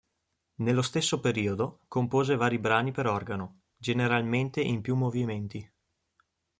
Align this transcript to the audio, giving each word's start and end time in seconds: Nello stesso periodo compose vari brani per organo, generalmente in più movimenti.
Nello 0.63 0.81
stesso 0.81 1.19
periodo 1.19 1.81
compose 1.87 2.35
vari 2.35 2.57
brani 2.57 2.89
per 2.91 3.05
organo, 3.05 3.59
generalmente 3.77 4.59
in 4.59 4.81
più 4.81 4.95
movimenti. 4.95 5.71